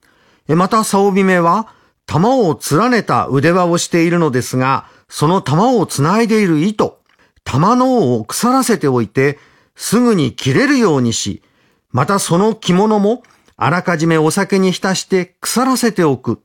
[0.48, 1.68] また、竿びめは、
[2.06, 7.02] 玉を連ねた腕輪をしているのですが、その玉をつないでいる糸、
[7.44, 9.40] 玉の尾を腐らせておいて、
[9.76, 11.44] すぐに切れるようにし、
[11.92, 13.24] またその着物も
[13.56, 16.42] あらかじめお酒に浸して腐らせておく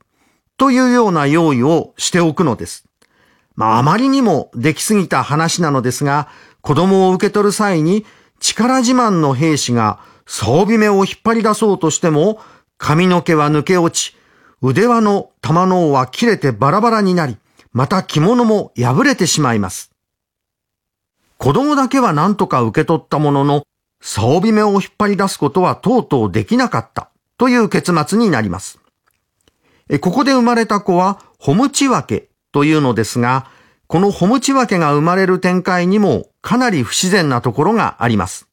[0.57, 2.85] というような用意をしておくのです。
[3.55, 6.27] まああまりにもできすぎた話なのですが、
[6.61, 8.05] 子供を受け取る際に
[8.39, 12.39] 力自慢の兵士が装備目を引っ張り出そうとしても
[12.77, 14.15] 髪の毛は抜け落ち、
[14.61, 17.37] 腕輪の玉の尾は切れてバラバラになり、
[17.71, 19.91] また着物も破れてしまいます。
[21.37, 23.63] 子供だけは何とか受け取ったものの、
[24.01, 28.79] 装備目を引っ張り出すことはとうとうできなかったという結末になります。
[30.01, 33.47] ここで生まれた子は、ホムチワケというのですが、
[33.87, 38.47] このホムチワケが生まれる展開にもかなり不自然なところがあります。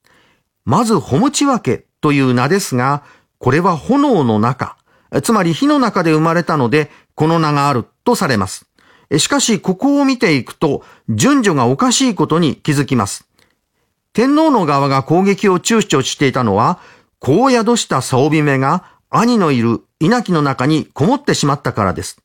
[0.71, 3.03] まず、ホムチワケという名ですが、
[3.41, 4.77] これは炎の中、
[5.25, 8.67] つまり火の中で生まれたので、この名があるとされます。
[9.19, 13.27] しかし、ここを見ていくと、順序がおかしいことに気づきます。
[14.13, 16.79] 天皇の側が攻撃を躊躇していたのは、
[17.19, 22.23] 子を宿したサオビメが兄のいる稲木の中にこもってしまったからです。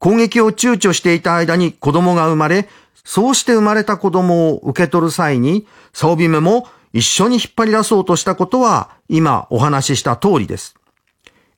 [0.00, 2.68] 攻撃を躊躇していた間に子供が生まれ、
[3.04, 10.74] そうして生まれた子供を受け取る際に、サオビメも一緒に引っ張り出そうとしたことは、今お話しした通りです。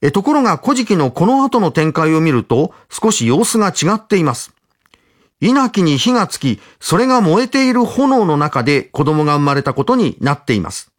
[0.02, 4.52] えところが古事記のこの後の展開を見ると少し様子が違っています。
[5.40, 10.92] 稲木に火がつき、それが燃えている炎の中で子供が生まれたことになっています。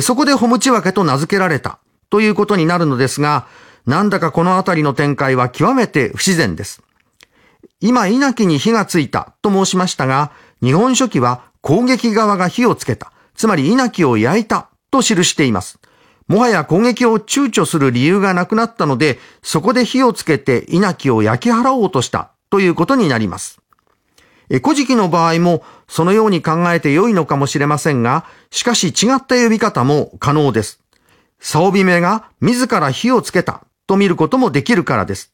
[0.00, 1.78] そこでホムチワケと名付けられた
[2.10, 3.46] ということになるのですが、
[3.86, 6.82] なんだかこのあたりの展開は極めて不自然です。
[7.80, 15.78] 今、稲木に火がついたと申しましたが、日本書紀は攻撃側が火をつけた、つまり稲木を焼いたと記しています。
[16.28, 23.62] もはや攻撃を躊躇する理由がなくなったので、そこで火をつけて稲木を焼き払おうとしたということになります。
[24.50, 30.82] え古事記の場合もそのように考えて良いのかもしれませんが、しかし違った呼び方も可能です。
[31.38, 35.32] サオビメが自ら火をつけたと見ることもできるからです。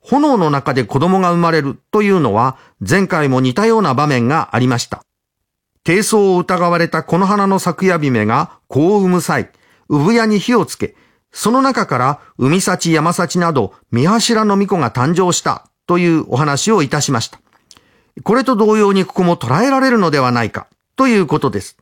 [0.00, 5.02] 炎の中で子供が生まれるというのは前回も似たような場面がありました。
[5.88, 9.48] 低層を疑われたこの花の咲夜姫が子を産む際、
[9.88, 10.94] 産屋に火をつけ、
[11.32, 17.40] その中から海幸山幸など三柱の巫女が誕生したというお話をいたしました。
[18.22, 21.78] これと同様にここも捉えられるのではないかということです。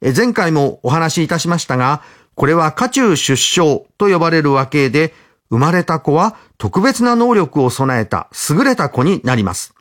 [0.00, 2.00] 前回もお話しいたしましたが、
[2.36, 5.12] これは家中出生と呼ばれる和形で、
[5.50, 9.75] 生まれた子は特別な能力を備えた優れた子になります。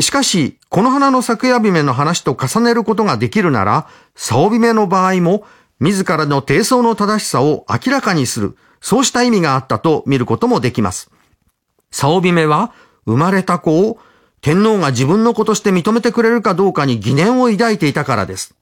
[0.00, 5.44] しかし、この花の咲夜姫の話と重ねることができるなら、竿姫の場合も、
[5.80, 11.10] 自らの低層の正しさを明らかにする、そうした意味があったと見ることもできます。
[11.90, 12.72] 竿姫は、
[13.04, 13.98] 生まれた子を
[14.40, 18.54] 天皇が自分の子として認めてくれるかどうかに疑念を抱いていたからです。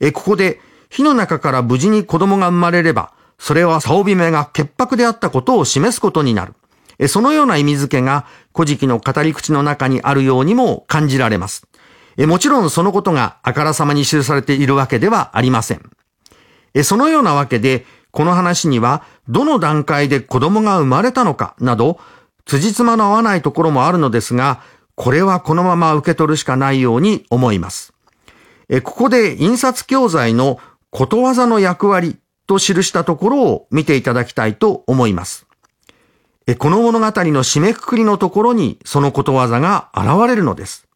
[0.00, 0.60] え、ここで、
[0.90, 6.54] 火の中から無事に子供が生まれれば、それは竿姫が潔白であったことを示すことになる。
[7.08, 8.26] そのような意味付けが、
[8.56, 11.66] 古事記の語り口の中にあるようにも感じられます。
[12.18, 15.90] もちろんそのことがあからさまに記されているわけではありません。
[16.82, 22.00] そのようなわけで、この話には、どの段階で子供が生まれたのかなど、
[22.46, 24.62] 辻褄の合わないところもあるのですが、
[24.94, 27.92] これはこのまま受け取るしかないように思います。
[28.82, 30.58] ここで印刷教材の
[30.90, 35.45] ことわざの役割と記したところを見ていただきたいと思います。
[36.54, 40.86] この物語の締めくくりのところにそのことわざが現れるのです。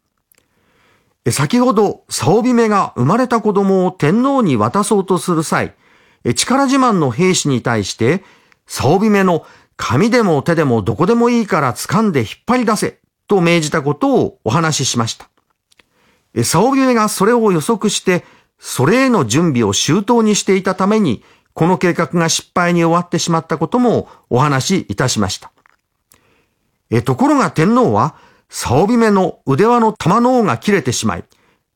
[1.30, 5.74] 先ほど、サオビメが生まれた子供を天皇に渡そうとする際、
[6.36, 8.24] 力自慢の兵士に対して、
[8.66, 9.44] サオビメの
[9.76, 15.28] 紙でも手でもどこでもいいから掴んで引っ張り出せと命じたことをお話ししました。
[16.44, 18.24] サオビメがそれを予測して、
[18.58, 21.24] それへの準備を周到にしていたために、
[21.54, 25.52] この計画が失敗に終わってしまったこともお話しいたしました。
[26.90, 28.14] えところが天皇は、
[28.48, 31.24] サオビメの腕輪の玉の尾が切れてしまい、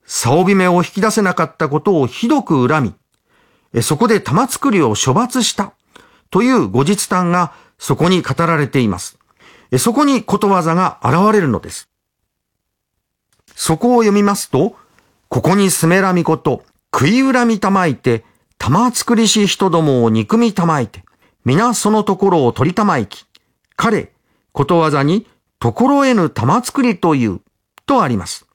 [0.04, 2.94] サオビメを引き出せなかったことをひどく恨
[3.74, 5.72] み、そこで玉作りを処罰した
[6.30, 9.18] という後日談がそこに語られています。
[9.78, 11.88] そこにことわざが現れるのです。
[13.54, 14.76] そこを読みますと、
[15.28, 18.24] ここにすめらみこと、食い恨みたまいて、
[18.58, 21.04] 玉作りし人どもを憎みたまいて、
[21.44, 23.26] 皆そのところを取りたまいき、
[23.76, 24.12] 彼、
[24.52, 25.26] ことわざに、
[25.58, 27.40] ところへぬ玉作りという、
[27.86, 28.46] とあります。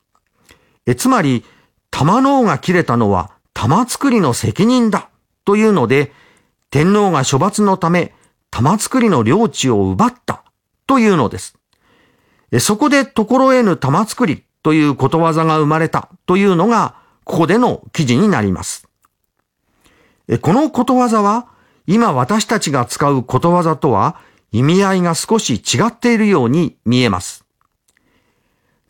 [0.85, 1.45] え、つまり、
[1.91, 5.09] 玉の尾が切れたのは玉作りの責任だ、
[5.45, 6.11] というので、
[6.71, 8.13] 天皇が処罰のため、
[8.51, 10.43] 玉作りの領地を奪った、
[10.87, 11.55] というのです。
[12.59, 16.95] そこでところへぬ玉作りということわざが生まれたというのが、
[17.25, 18.88] ここでの記事になります。
[20.37, 21.47] このことわざは、
[21.87, 24.17] 今私たちが使うことわざとは
[24.51, 27.45] 意味合いが少し違っているように見えます。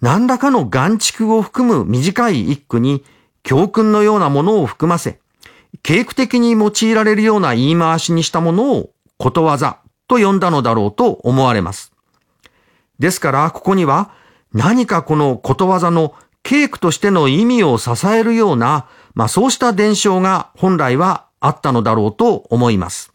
[0.02, 3.04] 何らかの眼蓄を含む短い一句に
[3.44, 5.20] 教訓のようなものを含ませ、
[5.82, 11.94] 計句的に用いられるような言い回しにしたものをことわざと呼んだのだろうと思われます。
[12.98, 14.12] ですから、ここには
[14.52, 23.14] 何かこのことわざの稽古としての意味を支えるような、まあそうした伝承が本来はあったのだろうと思います。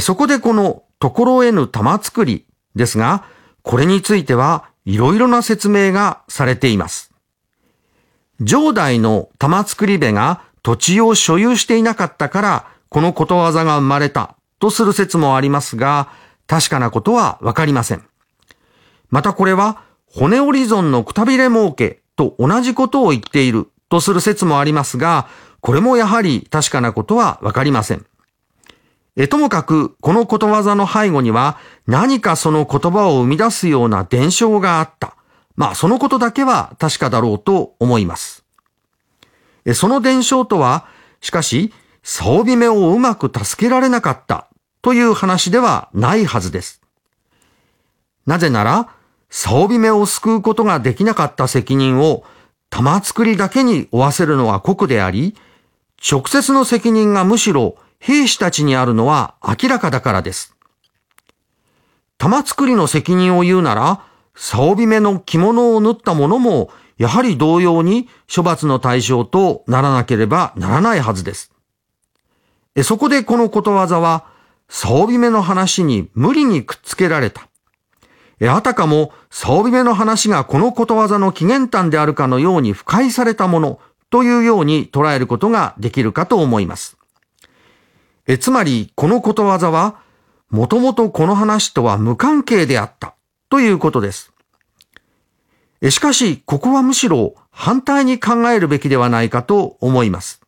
[0.00, 3.24] そこでこのところへぬ玉作りですが、
[3.62, 7.12] これについてはいろいろな説明がされています。
[8.40, 16.08] 上代の玉作り部が土地を所有していなかったから、このことわざが生まれたとする説もありますが、
[16.46, 18.04] 確かなことはわかりません。
[19.10, 25.28] またこれは骨折り損のくたびれ儲けと同じことを言っているとする説もありますが、
[25.60, 28.06] これもやはり確かなことはわかりません。
[29.16, 35.16] え、ともかく、このことわざの背後には何かその言葉を生み出すような伝承があった。
[35.56, 38.44] まあ、そのことだけは確かだろうと思います。
[39.66, 40.86] え、その伝承とは、
[41.20, 44.46] しかし、竿姫をうまく助けられなかった
[44.80, 46.80] という話ではないはずです。
[48.26, 48.88] なぜなら、
[49.28, 52.24] サオビメを救うことができなかった責任を
[52.70, 55.36] 玉作りだけに負わせるのは酷であり、
[56.00, 60.56] 直接の責任がむしろ兵士たちにあるのは明らかだからです。
[62.16, 71.50] 玉作りの責任を言うなら、サオビメの着物を縫った者も、やはり同様に処罰の対象とならなければならないはずです。
[72.82, 74.26] そこでこのことわざは、
[74.68, 77.48] サオビメの話に無理にくっつけられた。
[78.48, 83.80] あたかも、サオビメの話がこのことわざの起源端であるかのように不快されたもの
[84.10, 86.96] というように捉えることができるかと思います。
[88.26, 89.96] えつまり、このことわざは、
[90.50, 93.14] もともとこの話とは無関係であった
[93.48, 94.32] ということです。
[95.88, 100.42] しかし、ここはむしろ反対に考えるべきではないかと思います。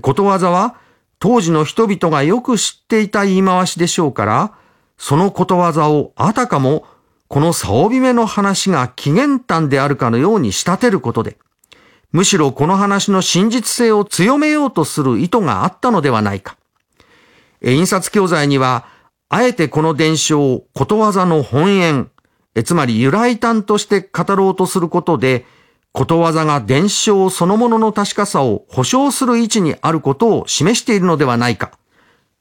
[0.00, 0.76] ことわざは、
[1.18, 4.54] 当時の人々がよく知っていた言い回しでしょうから、
[4.96, 6.86] そのことわざをあたかも、
[7.28, 11.38] このサオビメの話が起源端であるかのように仕立てることで、
[12.12, 16.56] むしろこの話の真実性を強めようとする意図があったのではないか。
[17.62, 18.86] 印刷教材には、
[19.28, 22.10] あえてこの伝承をことわざの本縁、
[22.64, 25.46] つまり由来端として語ろうとすることで、
[25.92, 31.72] ことわざが伝承そのものの確かさを保証する位置にあることを示しているのではないか、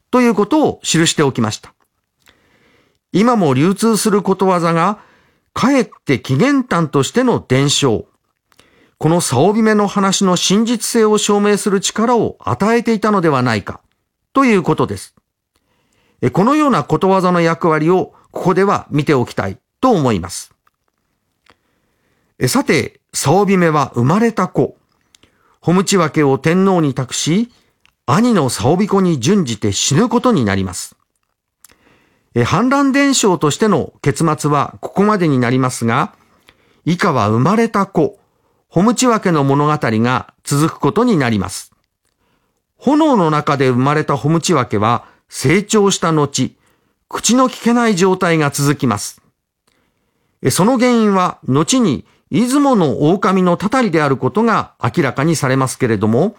[0.10, 1.74] ということを記しておきました。
[3.12, 5.00] 今も流通することわざが、
[5.54, 8.08] かえって起源端としての伝承、
[9.00, 13.80] このサオビメの話の真実性を証明する力を与えていたのではないか、
[14.34, 15.16] ということです。
[16.34, 20.54] このようなことわざの役割をここでは見ておきたいと思います。
[22.48, 24.76] さて、サオビメは生まれた子。
[25.62, 27.54] ホムチワケを天皇に託し、
[28.06, 30.98] 兄のサオビコに準じて死ぬことになります。
[32.44, 36.14] 反乱伝承としての結末はここまでになりますが、
[36.84, 38.19] 以下は生まれた子、
[38.72, 41.72] ホムチワケの物語が続くことになります。
[42.78, 46.56] 炎の中で生まれたホムチワケは成長した後、
[47.08, 49.24] 口の聞けない状態が続きます。
[50.52, 56.36] その原因は後に出雲の狼のたたりであることが明らかにされますけれども、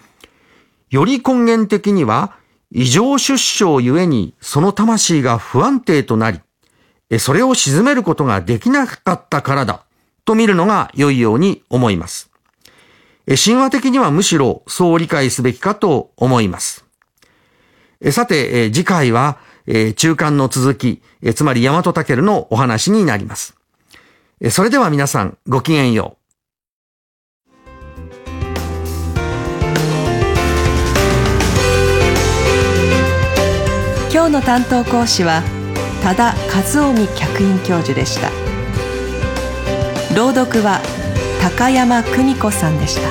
[0.89, 2.37] より根源的には
[2.70, 6.41] 異常出生ゆえにその魂が不安定となり、
[7.18, 9.83] それを沈めることができなかったからだ
[10.25, 12.31] と見るのが良いように思います。
[13.27, 16.85] 神話的にはむしろそう理解すべきかと思います。
[18.11, 19.39] さて、次回は
[19.97, 21.03] 中間の続き、
[21.35, 23.57] つまり大和武のお話になります。
[24.51, 26.21] それでは皆さんごきげんよう。
[34.12, 35.43] 今日の担当講師は
[36.03, 38.50] 多田和臣客員教授でした
[40.21, 40.83] 朗読は
[41.41, 43.09] 高山久美子さんでした。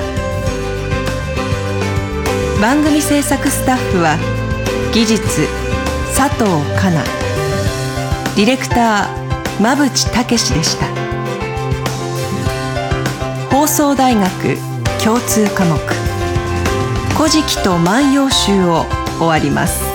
[2.60, 4.16] 番組制作スタッフは
[4.94, 5.48] 技術
[6.16, 6.44] 佐藤
[6.80, 7.02] かな
[8.36, 10.86] ディレクター馬淵武でした。
[13.50, 14.56] 放送大学
[15.02, 15.80] 共通科目
[17.18, 18.86] 「古事記と万葉集」を
[19.18, 19.89] 終わります。